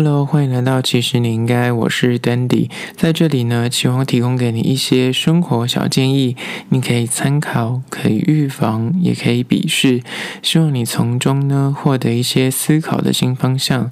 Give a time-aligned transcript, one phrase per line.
[0.00, 6.36] Hello，欢迎来到其实你应该，我是 Dandy，在这里呢，希望提供给你一些生活小建议，
[6.68, 10.04] 你可以参考，可以预防，也可以鄙视，
[10.40, 13.90] 希望你从中呢获得一些思考的新方向。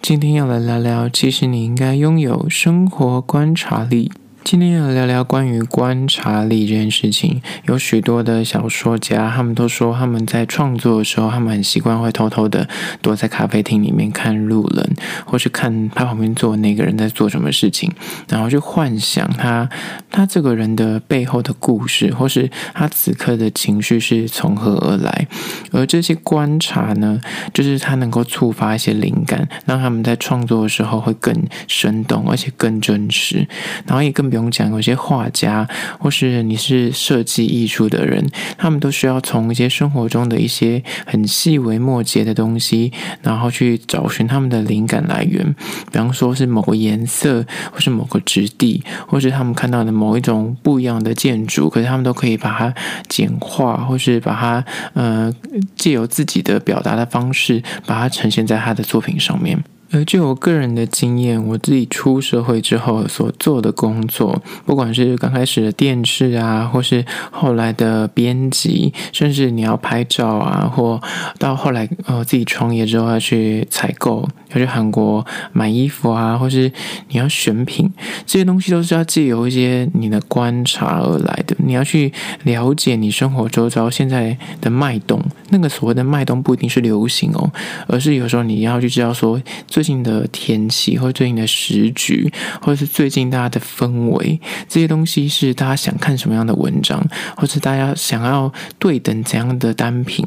[0.00, 4.12] 今天要来聊聊，其实你应该拥有生活观察力。
[4.44, 7.40] 今天要聊聊关于观察力这件事情。
[7.66, 12.68] 有许多的小说家，他们都说他们在创作的时候，他们很习惯会偷偷的
[13.00, 17.90] 躲在咖啡厅里面看路人，或是看他旁边坐的那个人在做什么事情，
[18.28, 19.68] 然后去幻想他
[20.10, 25.28] 他这个人的背后的故事，或是他此刻的情绪是从何而来。
[25.70, 27.20] 而这些观察呢，
[27.54, 31.32] 就是他能够触发一些灵感，让他们在创作的时候会更
[31.68, 33.46] 生动，而且更真实，
[33.86, 34.31] 然后也更。
[34.32, 35.68] 不用讲，有些画家
[35.98, 45.54] 或是你是设计艺术的人，他们都需要从一些生活中的一些很细微末节的东西，然后去找寻他们的灵感来源。
[45.92, 52.74] 比方说是某个颜色，或是某个质地，或是他们看到的某一种不一样的建筑，可是他们都可以把它
[53.08, 55.30] 简化，或是把它呃
[55.76, 59.62] 借由自己的表达的方式，把它呈现在他的作品上面。
[59.92, 70.98] 而就我个人的经验，我自己出社会之后所做的工作，不管是刚开始的电视啊，或是后来的编辑，甚至你要拍照啊，或
[71.38, 76.72] 到后来呃自己创业之后要去采购，要去韩国买衣服啊，或是
[77.08, 77.92] 你要选品，
[78.24, 81.54] 这些东西都是要借由一些你的观察而来的。
[81.58, 82.10] 你要去
[82.44, 87.52] 了解你生活周遭现在的脉动，那个所谓的脉动不一定是流行哦，
[87.86, 100.26] 而是有时候你要去知道说最近的天气，或最近的时局，或者是最近大家的氛围，这些东西是大家想看什么样的文章，或是大家想要对等怎样的单品，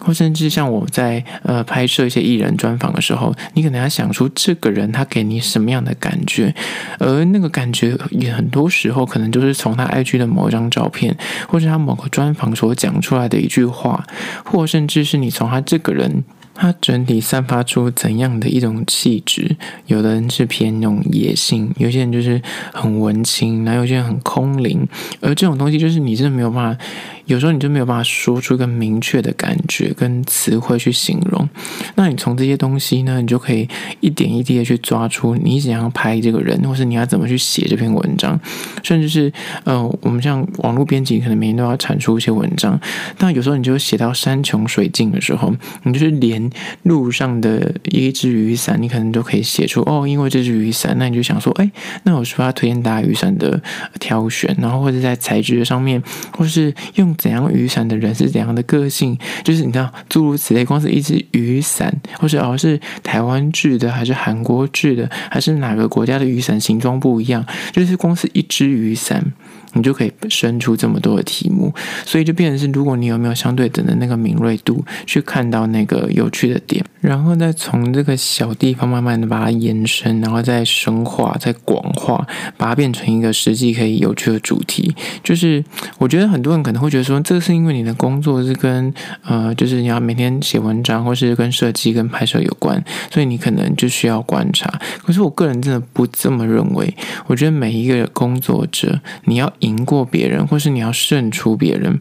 [0.00, 6.54] 或甚至像我在呃拍摄一些艺人专访的时候，你可能要想出这个人他给你什么样的感觉，
[6.98, 11.14] 而那个感觉也很多时候可能就是从他 IG 的某一张照片，
[11.46, 14.04] 或是他某个专访所讲出来的一句话，
[14.44, 16.24] 或甚至是你从他这个人。
[16.62, 19.56] 它整体散发出怎样的一种气质？
[19.86, 22.40] 有的人是偏那种野性，有些人就是
[22.72, 24.86] 很文青，然后有些人很空灵。
[25.20, 26.84] 而这种东西，就是你真的没有办法。
[27.26, 31.48] 有时候你就没有办法说出一个明确的感觉跟词汇去形容，
[31.94, 33.66] 那你从这些东西呢，你就可以
[34.00, 38.38] 一点一滴的去抓出你怎样拍这个人，或是你要怎么去写这篇文章，
[38.82, 42.78] 甚至是呃，我们像网络编辑，可能每天都要产出一些文章，
[43.16, 46.50] 但有时候你就写到山穷水尽的时候，你就是连
[46.82, 51.70] 路上的一支雨伞，你可能都可以写出哦，因为这支雨伞，那你就想说，哎，
[52.02, 53.62] 那我是不是要推荐大家雨伞的
[54.00, 56.02] 挑选，然后或者在材质上面，
[56.36, 57.12] 或是用。
[57.22, 59.16] 怎样雨伞的人是怎样的个性？
[59.44, 60.64] 就是你知道，诸如此类。
[60.64, 67.44] 光是一支雨伞，或是哦是台湾制的，还是韩国制的，还是哪个国家的雨伞形状不一样？
[67.70, 69.32] 就是光是一支雨伞。
[69.74, 71.74] 你就可以生出这么多的题目，
[72.04, 82.26] 所以就变成是，如果你有没有相对等的那个敏锐度，去看到那个有趣的点，然后再从这个小地方慢慢的把它延伸，然后再深化、再广化，
[82.56, 84.94] 把它变成一个实际可以有趣的主题。
[85.22, 85.64] 就是
[85.98, 88.92] 我觉得很多人可能会觉得说，这是因为你的工作是跟
[89.22, 92.82] 呃，就是你要每天写文章，或是跟设计、跟拍摄有关，
[93.12, 94.68] 所以你可能就需要观察。
[95.04, 99.50] 可是我个人真的不这么认为，我觉得每一个工作者，你要。
[99.58, 102.00] 赢过别人，或是你要胜出别人。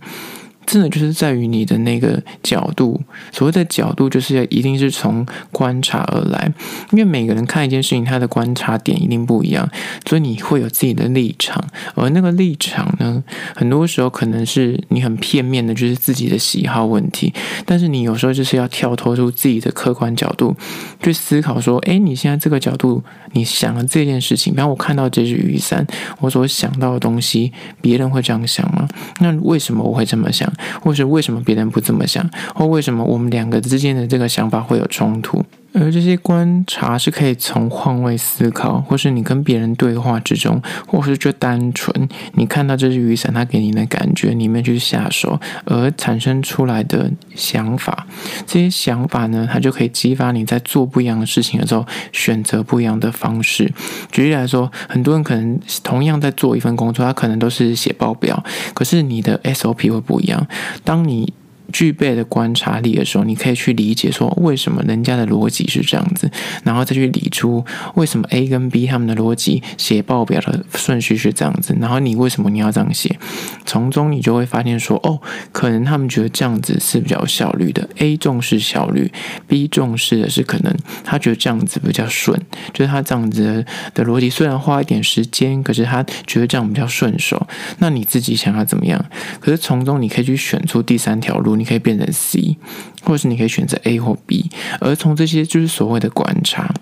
[0.66, 3.02] 真的就是在于你的那个角度，
[3.32, 6.52] 所谓的角度，就是要一定是从观察而来。
[6.92, 9.70] 因为每个人看一件事情，他的观察点一定不一样，
[10.06, 11.62] 所以你会有自己的立场。
[11.96, 13.24] 而那个立场呢，
[13.56, 17.34] 很多时候可能是你很片面的，就是自己的喜好问题。
[17.66, 20.56] 但是你有时候就是要跳脱出自己的客观角度
[21.02, 25.86] 去思考，说：诶，你现在这个角度，你想了这件事情，比方我看到这只雨伞，
[26.20, 27.52] 我所想到的东西，
[27.82, 28.88] 别人会这样想吗？
[29.20, 30.51] 那为什么我会这么想？
[30.82, 35.44] 或是为什么别人不这么想，或为什么我们两个之间的这个想法会有冲突？
[35.74, 48.06] 而这些观察是可以从换位思考，或是你跟别人对话之中，或是就单纯你看到这支雨伞，它给你的感觉里面去下手，而产生出来的想法。
[48.46, 53.72] 这些想法呢，它就可以激发你在做不一样的事情的时候，选择不一样的方式。
[54.12, 60.46] 举例来说，很多人可能同样在做一份工作，他可能都是写报表，可是你的 SOP 会不一样。
[60.84, 61.34] 当你
[61.72, 66.30] 具备的观察力的时候，你可以去理解说为什么人家的逻辑是这样子，
[66.64, 67.64] 然后再去理出
[67.96, 73.18] 为什么 A 跟 B 他们的逻辑写报表的顺序是这样子，然后你为什么你要这样写？
[73.66, 75.20] 从中你就会发现说，哦，
[75.52, 77.88] 可能他们觉得这样子是比较效率的。
[77.98, 79.12] A 重视效率
[79.48, 82.40] ，B 重视的是可能他觉得这样子比较顺，
[82.74, 87.48] 就是他这样子的逻辑虽然花一点时间，可是他觉得这样比较顺手。
[87.80, 89.04] 那你自己想要怎么样？
[89.40, 92.58] 可是从中你可以去选出第三条路，你可以变成 C，
[93.04, 94.50] 或者是你可以选择 A 或 B。
[94.80, 96.74] 而从这些就是所谓的观察。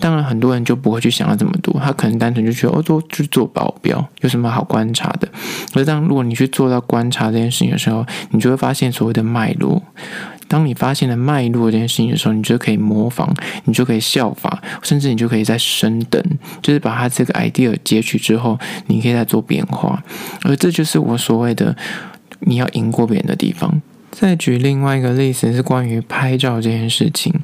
[0.00, 5.28] 当然，很多人就不会去想要这么多，他可能单纯就觉得哦，做去做保镖有什么好观察的？
[5.72, 9.80] 而当如果你去做到观察这件事情的时候，你就会发现所谓的脉络。
[10.48, 13.32] 当你发现了脉络这件事情的时候，你就可以模仿，
[13.64, 16.22] 你就可以效法，甚至你就可以再升等，
[16.60, 20.02] 就是把它这个 idea 截取之后，你可以再做变化。
[20.42, 21.74] 而这就是我所谓的
[22.40, 23.80] 你要赢过别人的地方。
[24.14, 27.34] 再举另外一个例子，是关于拍照这件事情，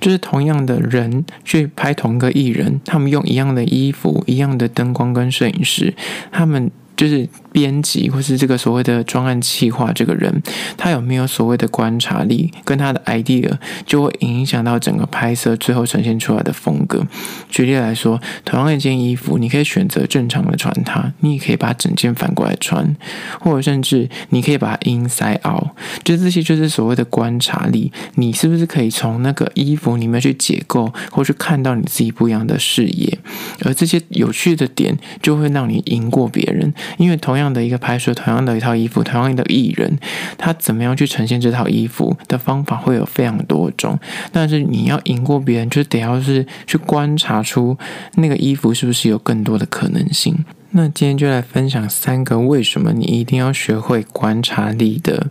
[0.00, 5.92] 就是同样的人去拍同个艺人，他们用一样的衣服、一样的灯光跟摄影师，
[6.30, 6.70] 他们。
[6.96, 10.42] 就是编辑或是这个所谓的专案企划，这个人
[10.76, 13.50] 他有没有所谓的观察力，跟他的 idea
[13.86, 17.06] 就会影响到整个拍摄最后呈现出来的风格。
[17.48, 22.96] 举例来说，同样一件衣服，你可以选择正常的穿它，你也可以把整件反过来穿，
[23.40, 25.68] 或者甚至你可以把它 inside out，
[26.04, 27.92] 就这些就是所谓的观察力。
[28.16, 33.18] 你是不是可以从那个衣服里面去解构，或去看到你自己不一样的视野？
[33.64, 36.72] 而这些有趣的点，就会让你赢过别人。
[36.98, 39.98] 因为同样样的一个拍摄，同样的一套衣服，同样的艺人，
[40.38, 43.98] 他怎么样去呈现这套衣服的方法会有非常多种。
[44.30, 47.76] 但是你要赢过别人，就得要是去观察出
[48.16, 50.44] 那个衣服是不是有更多的可能性。
[50.72, 55.26] 那今天就来分享三个为什么你一定要学会观察力的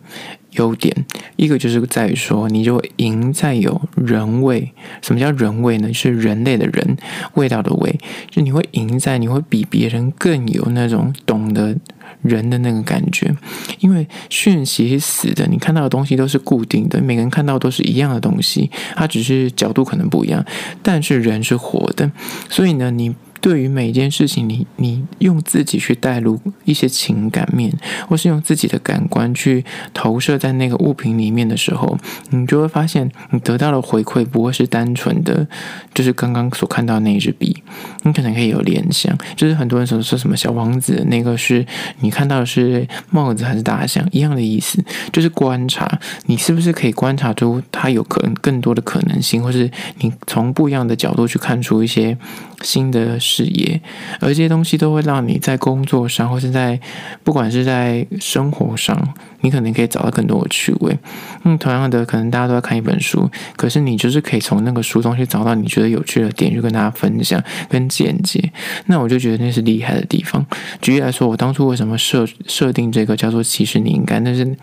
[0.51, 0.93] 优点。
[1.37, 4.69] 一个就是在于说，你就赢在有人味。
[5.01, 5.93] 什么叫人味呢？
[5.93, 6.97] 是人类的人，
[7.35, 7.97] 味道的味。
[8.29, 11.73] 就你会赢在，你会比别人更有那种懂得
[12.21, 13.35] 人的那个感觉。
[13.79, 20.45] 因为讯息是死的，你看到的东西都是固定的，每个人看到都是一样的东西，它只是角度可能不一样，
[20.81, 22.11] 但是人是活的，
[22.49, 23.15] 所以呢，你。
[23.41, 27.71] 对于每一件事情，你你用自己去带入一些情感面，
[28.07, 29.63] 或是用自己的感官去
[29.93, 31.97] 投射在那个物品里面的时候，
[32.31, 35.47] 你就会发现，你得到的回馈不会是单纯的，
[35.93, 37.63] 就是刚刚所看到那一支笔，
[38.03, 41.65] 你可能可以有联想，就是很多人说说什么小王子那个是
[42.01, 44.83] 你看到的是帽子还是大象一样的意思，
[45.13, 52.17] 就是观察，你是不是可以观察出它有可能更多的可能性，或是你从不一样的角度去看出一些
[52.61, 53.79] 新的事业，
[54.19, 56.79] 而这些东西都会让你在工作上，或是在
[57.23, 58.97] 不管是在生活上，
[59.41, 60.97] 你可能可以找到更多的趣味。
[61.43, 68.51] 嗯，同样的，可能大家都在看一本书，可是你就是可以从那个书中去找到你觉得有趣的点，去跟大家分享跟见解。
[68.87, 70.45] 那我就觉得那是厉害的地方。
[70.81, 74.55] 举例来说，我当初为什么设设定这个叫做“其实你应该”，那是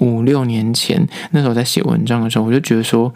[0.00, 3.12] 五六年前那时候在写文章的时候，我就觉得说。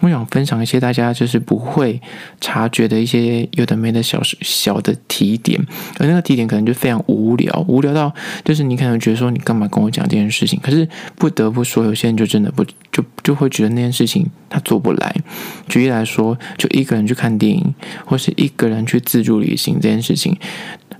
[0.00, 2.02] 我想分享一些大家就是不会
[2.40, 5.64] 察觉的一些有的没的小小的提点，
[6.00, 8.12] 而那个提点可能就非常无聊，无聊到
[8.44, 15.14] 就是你可能觉得说你干嘛跟我讲这件事情可是不得不说，有些人就真的不就就会觉得那件事情他做不来。
[15.68, 20.36] 举例来说，就一个人去看电影，或是一个人去自助旅行这件事情，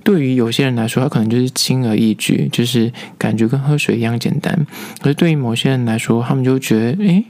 [0.03, 4.65] 对于有些人来说，他可能就是轻而易举，就是感觉跟喝水一样简单。
[5.01, 7.25] 可是对于某些人来说，他们就觉得，诶。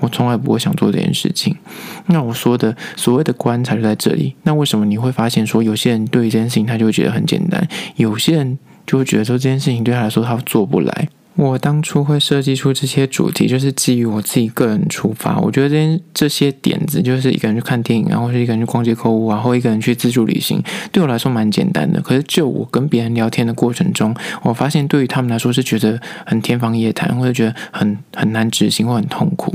[0.00, 1.56] 我从来不会想做这件事情。
[2.08, 4.34] 那我说的所谓的观察就在这里。
[4.42, 11.08] 那为什么你会发现说，有些人对于这件事情他就会觉得很简单，有些人就会觉得说这件事情对他来说他做不来？
[11.36, 15.38] 我当初会设计出这些主题，就是基于我自己个人出发。
[15.38, 22.00] 我觉得这些这些点子，就是一个人去看电影啊，或者一个人去逛街购物啊，或一个人去自助旅行，对我来说蛮简单的。
[22.00, 29.54] 可是就我跟别人聊天的过程中，我发现对于他们来说是觉得很天方夜谭，或者觉得很很难执行或很痛苦。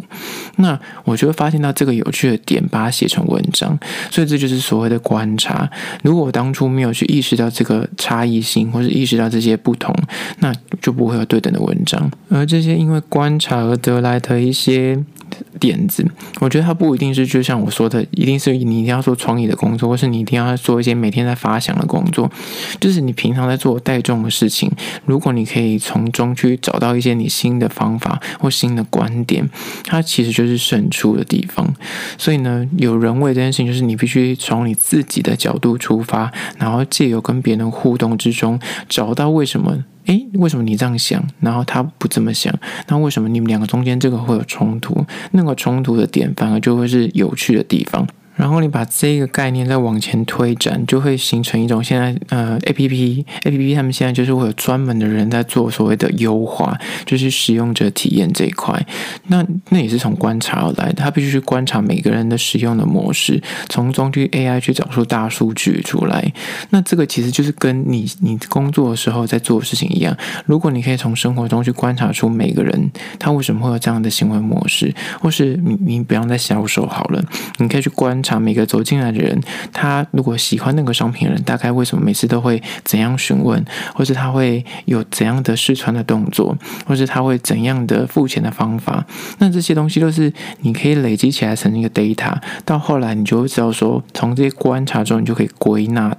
[0.57, 3.75] 那我就会发现到这个有趣的点，把它写成文章。
[4.11, 5.67] 所以这就是所谓的观察。
[6.03, 9.95] 如果我当初没有去意识到这个差异性，或是意识到这些不同，
[10.39, 11.70] 那就不会有对等的文。
[11.71, 15.01] 文章，而这些因为观察而得来的一些
[15.57, 16.05] 点子，
[16.41, 22.29] 我觉得它不一定是就像我说的，一定是你一定要做创意的工作，或是你一定要做一些每天在发想的工作。
[22.81, 24.69] 就是你平常在做带状的事情，
[25.05, 29.49] 如果你可以从中去找到一些你新的方法或新的观点，
[29.85, 31.73] 它其实就是胜出的地方。
[32.17, 38.59] 所以呢，有人为这件事情，就是你必须从你自己的角度出发，然后借由跟别人互动之中，
[38.89, 39.85] 找到为什么。
[40.11, 42.53] 诶，为什么你这样想，然后他不这么想？
[42.87, 45.05] 那为什么你们两个中间这个会有冲突？
[45.31, 48.05] 那个冲突的点反而就会是有趣的地方。
[48.35, 58.83] 然后你把这个概念再往前推展，就会形成一种现在呃，A P P A P P 他们现在就是会有专门的人在做所谓的优化，就是使用者体验这一块。
[59.27, 66.33] 那那也是从观察而来，他必须去观察每个人的使用的模式，从中去 A I 去找出大数据出来。
[66.69, 70.17] 那这个其实就是跟你你工作的时候在做的事情一样。
[70.45, 77.21] 如果你可以从生活中去观察出每个人他为什么会有这样的行为模式，或是你你比方在销售好了，
[77.57, 78.20] 你可以去观。
[78.39, 83.63] 每个走进来的人，他如果喜欢那个商品的人，大概为什么每次都会怎样询问，
[83.93, 89.05] 或是他会有怎样的试穿的动作，或是他会怎样的付钱的方法？
[89.39, 92.35] 那这些东西都是你可以累积起来成一个 data，
[92.65, 96.15] 到后来你就会知道说，从这些观察中，你就可以归纳。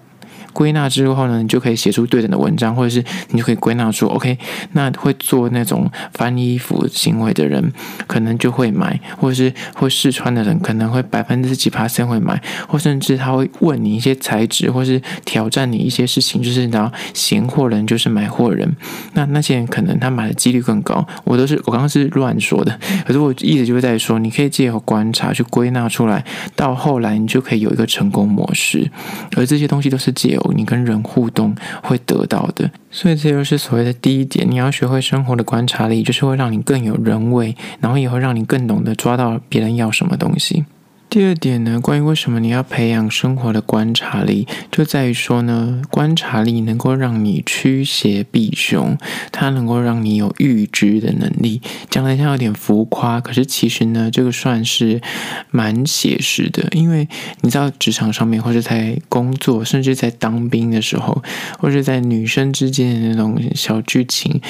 [0.53, 4.37] 归纳之后呢，你就可以写出对等的文章，或者是你就可以归纳出，OK，
[4.73, 7.73] 那会做那种翻衣服行为的人，
[8.07, 18.77] 可能就会买，或者是会试穿的人，可能会百分之几 percent 会买，或甚至他会问你一些材质，或是挑战你一些事情，就是然后嫌货人就是买货人，
[19.15, 21.07] 那那些人可能他买的几率更高。
[21.25, 26.25] 我都是我刚刚是乱说的，可是我意思就是在说，你可以借由观察去归纳出来，
[26.57, 28.91] 到后来你就可以有一个成功模式，
[29.37, 30.33] 而这些东西都是借。
[30.55, 40.65] 你跟人互动会得到的，所以这就是所谓的第一点，你要学会生活的观察力，就是会让你更有人味，然后也会让你更懂得抓到别人要什么东西。
[41.12, 48.97] 第二点呢，关于为什么你要培养生活的观察力，就在于说呢，观察力能够让你驱邪避凶，
[49.31, 51.61] 它能够让你有预知的能力。
[51.90, 55.02] 讲来像有点浮夸，可是其实呢，这个算是
[55.50, 57.07] 蛮写实的，因为
[57.42, 61.23] 你知道职场上面，或者在工作，甚至在当兵的时候，
[61.59, 64.40] 或者在女生之间的那种小剧情。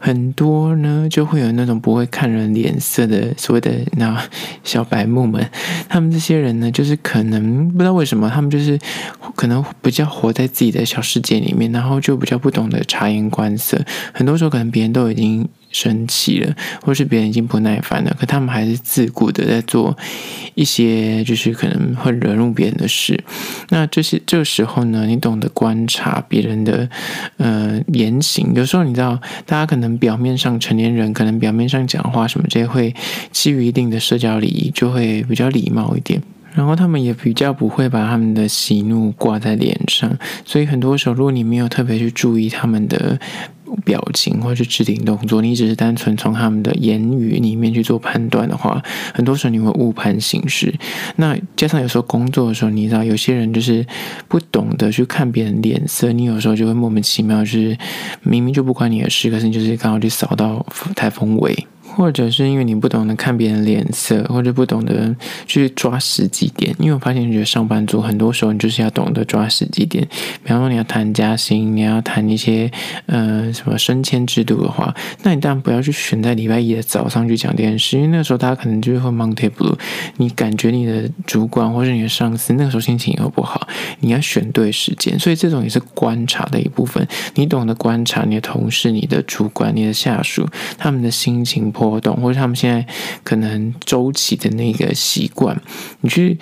[0.00, 4.22] 很多呢，就会有那种不会看人脸色的所谓的那
[4.62, 5.44] 小白目们，
[5.88, 8.78] 他们这些人呢，就是可能不知道为什么，他们就是
[9.34, 13.80] 可能比较活在自己的小世界里面，然后就比较不懂得察言观色，
[14.12, 15.48] 很多时候可能别人都已经。
[15.78, 19.96] 生气了，或是别人已经不耐烦了，可他们还是自顾的在做
[20.54, 23.22] 一些就是可能会惹怒别人的事。
[23.68, 26.88] 那这些这个时候呢，你懂得观察别人的
[27.36, 32.92] 呃言行，有时候你知道，大家可能表面上成年人可能表面上讲话什么这些会
[33.30, 36.20] 基于一定的社交礼仪，就会比较礼貌一点，
[36.54, 40.10] 然后他们也比较不会把他们的喜怒挂在脸上，
[40.44, 43.20] 所以很多时候，如果你没有特别去注意他们的。
[43.84, 48.82] 表情或者是肢体动作，你只是单纯从他们的言语里面去做判断的话，
[49.14, 50.74] 很多时候你会误判形势。
[51.16, 53.84] 那加上有时候工作的时候，你知道有些人就是
[54.28, 57.76] 不懂得去看别人脸色，你有时候就会莫名其妙，就是
[58.22, 61.66] 明明就不关你的事，可是你就是刚好去扫到台风尾。
[61.98, 65.12] 或者是因为你不懂得看别人脸色，或者不懂得
[65.48, 66.72] 去抓时机点。
[66.78, 70.06] 因为我发现，你觉得上班族很多时候你就是要懂得抓时机点。
[70.44, 72.70] 比方说，你要谈加薪，你要谈一些
[73.06, 79.76] 呃什么升迁制度的话，那你当然不要去选在礼拜一的早上去讲这件事，因为那个时候大家可能就会 Monday Blue。
[80.18, 83.66] 你感觉你的主管或者你的上司那个时候心情也会不好，
[83.98, 85.18] 你要选对时间。
[85.18, 87.04] 所以这种也是观察的一部分。
[87.34, 90.46] 你懂得观察你的同事、你的主管、你的下属
[90.78, 91.87] 他们的心情波。
[91.90, 92.86] 活动，或者他们现在
[93.24, 95.60] 可能周期的那个习惯，
[96.00, 96.38] 你去。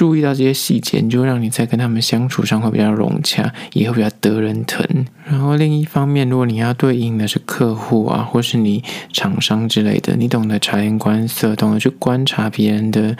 [0.00, 4.82] 注意到这些细节，你就让你在跟他们相处上会比较融洽，也会比较得人疼。
[5.26, 13.14] 然后另一方面，如果你要对应的是客户啊，或是你厂商之类的，你懂得察言观色，懂得去观察别人的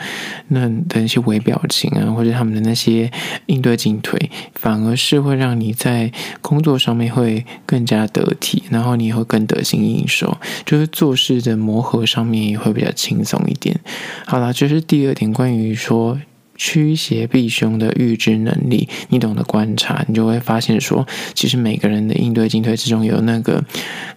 [0.47, 3.11] 那的一些微表情啊，或者他们的那些
[3.45, 6.11] 应对进退，反而是会让你在
[6.41, 10.35] 工作上面会更加得体，然后你也会更得心应手，
[10.65, 13.79] 就是做事的磨合上面也会比较轻松一点。
[14.25, 16.17] 好了，这是第二点，关于说。
[16.63, 23.63] 驱邪避凶的预知能力，你懂得观察，你就会发现说，其实每个人的应对进退之中有那个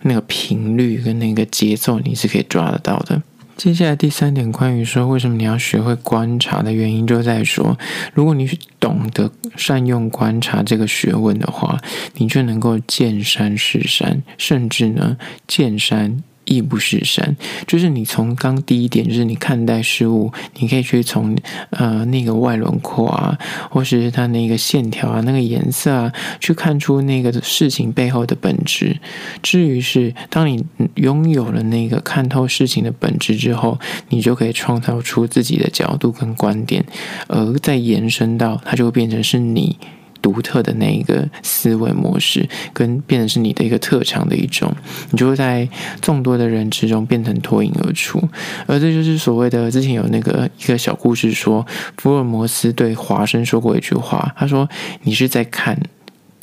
[0.02, 3.22] 那个频率跟那个节奏，你是可以抓得到的。
[3.56, 7.78] 接下来第三点，关于说为什么你要学会观察的原因，就在说，
[8.12, 8.46] 如果你
[8.78, 11.80] 懂得善用观察这个学问的话，
[12.16, 16.22] 你就能够见山是山，甚至呢见山。
[16.44, 17.36] 亦不是山，
[17.66, 21.36] 就是你从刚第一点，就是你看待事物，你可以去从
[21.70, 23.38] 呃那个外轮廓啊，
[23.70, 28.98] 或是它那个线条啊，那个颜色啊，去看出那个事情背后的本质。
[29.42, 36.84] 至于是当你拥有了那个看透事情的本质之后，你就可以创造出自己的角度跟观点，
[37.28, 39.76] 而再延伸到它就会变成是你。
[40.24, 44.74] 独特的那一个思维模式，跟变成是你的一个特长的一种，
[45.10, 45.68] 你就会在
[46.00, 48.18] 众多的人之中变成脱颖而出。
[48.66, 51.66] 而这就是所谓的之前有那个一个小故事说，
[51.98, 54.66] 福尔摩斯对华生说过一句话，他说
[55.04, 55.78] ：“你是在看。”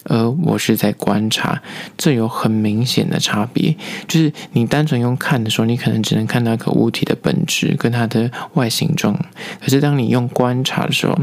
[0.06, 1.62] 而我是在观察，
[1.96, 3.76] 这有很明显的差别。
[4.08, 9.14] 就是你单纯用看的时候，你可能只能看到一个物体的本质跟它的外形状。
[9.60, 11.16] 可是当你用观察的时候，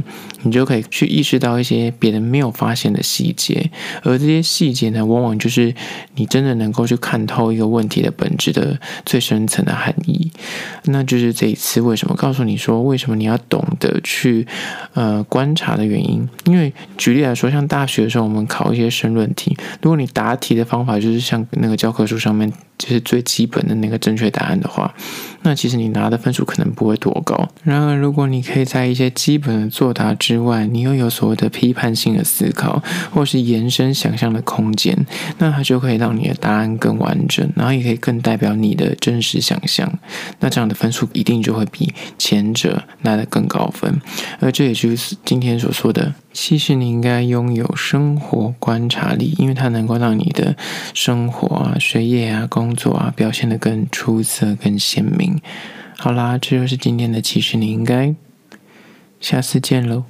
[0.43, 3.69] 你就可以去意识到一些别人没有发现的细节。
[4.05, 5.75] 而这些细节呢，往往就是
[6.15, 10.31] 你真的能够去看透一个问题的本质的最深层的含义。
[10.85, 14.47] 那就是这一次为什么告诉你说，为什么你要懂得去
[14.95, 16.29] 呃观察的原因。
[16.45, 18.68] 因为举例来说，像大学的时候，我们考。
[18.73, 24.95] 一些申论题，如果你答题的方法就是像那个教科书上面就是最基本的那个正确答案的话，
[25.43, 27.49] 那其实你拿的分数可能不会多高。
[27.63, 35.07] 然而，如果你可以在一些基本的作答之外，你又有所谓的批判性的思考，或是延伸想象的空间，
[35.39, 39.91] 那它就可以让你的答案更完整，然后也可以更代表你的真实想象。
[40.41, 44.01] 那这样的分数一定就会比前者拿的更高分。
[44.41, 46.15] 而这也就是今天所说的。
[46.31, 50.55] 其实你应该拥有生活观察力，因为它能够让你的
[50.95, 55.28] 生活啊、学业啊、工作啊表现得更出色、更鲜明。
[55.97, 58.15] 好啦，这就是今天的其实你应该，
[59.21, 60.05] 下次见喽。